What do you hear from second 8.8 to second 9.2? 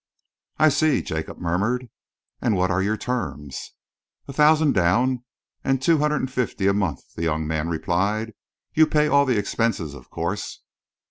pay